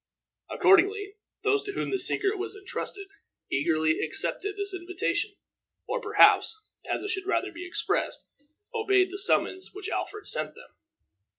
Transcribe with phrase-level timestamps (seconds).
[0.49, 1.13] Accordingly,
[1.43, 3.05] those to whom the secret was intrusted
[3.51, 5.35] eagerly accepted the invitation,
[5.87, 6.57] or, perhaps,
[6.91, 8.25] as it should rather be expressed,
[8.73, 10.73] obeyed the summons which Alfred sent them.